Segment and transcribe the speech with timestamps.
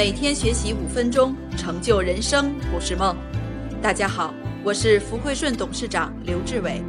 [0.00, 3.14] 每天学习五分钟，成就人生不是梦。
[3.82, 4.32] 大家好，
[4.64, 6.82] 我是福汇顺董事长刘志伟。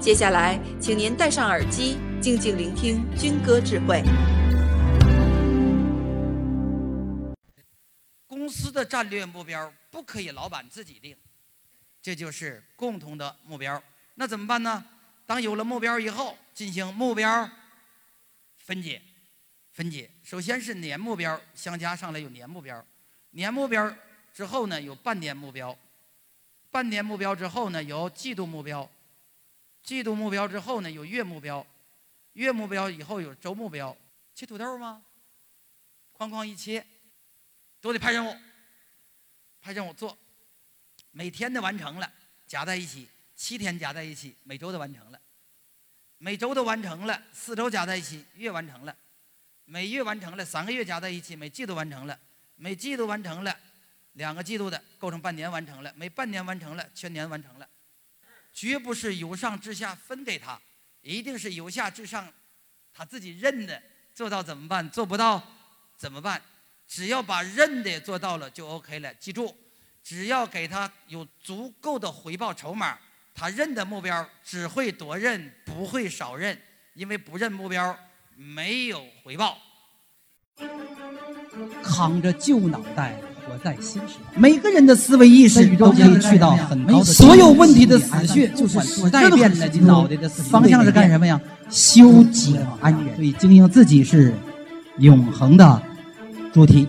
[0.00, 4.02] 接下来，请您戴上耳机，静静聆听军歌智慧。
[8.26, 11.14] 公司的战略目标不可以老板自己定，
[12.00, 13.82] 这就是共同的目标。
[14.14, 14.82] 那怎么办呢？
[15.26, 17.50] 当有了目标以后，进行目标
[18.56, 19.02] 分解。
[19.80, 22.86] 分解，首先是年目标，相加上来有年目标，
[23.30, 23.90] 年目标
[24.30, 25.74] 之后呢有半年目标，
[26.70, 28.86] 半年目标之后呢有季度目标，
[29.82, 31.66] 季度目标之后呢有月目标，
[32.34, 33.96] 月目标以后有周目标。
[34.34, 35.02] 切土豆吗？
[36.14, 36.84] 哐哐一切，
[37.80, 38.36] 都得派任务，
[39.62, 40.14] 派任务做，
[41.10, 42.12] 每天的完成了，
[42.46, 45.18] 加在一起，七天加在一起，每周都完成了，
[46.18, 48.94] 每周都完成了，四周加在一起，月完成了。
[49.72, 52.18] 每月完成了，三个月加在一起；每季度完成了，
[52.56, 53.56] 每季度完成了，
[54.14, 57.68] 两个季度的构成半年完成了；每半年完成了，全年完成了。
[58.52, 60.60] 绝不是由上至下分给他，
[61.02, 62.28] 一定是由下至上，
[62.92, 63.80] 他自己认的
[64.12, 64.90] 做到怎么办？
[64.90, 65.40] 做不到
[65.96, 66.42] 怎么办？
[66.88, 69.14] 只要把认的做到了就 OK 了。
[69.14, 69.56] 记住，
[70.02, 72.98] 只要给他有足够的回报筹码，
[73.32, 76.60] 他认的目标只会多认，不会少认，
[76.94, 77.96] 因为不认目标。
[78.36, 79.56] 没有回报，
[81.82, 84.38] 扛着旧脑袋活在新时代。
[84.38, 87.04] 每个人的思维意识都可以去到很高的。
[87.04, 91.40] 所有问题的死穴就是时代变了，脑袋的方向是干什么呀？
[91.68, 93.14] 修己安人。
[93.16, 94.34] 所以经营自己是
[94.98, 95.82] 永恒的
[96.52, 96.88] 主题。